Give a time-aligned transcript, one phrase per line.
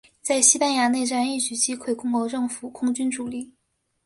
[0.19, 3.53] 在西班牙内战一举击溃共和政府空军主力。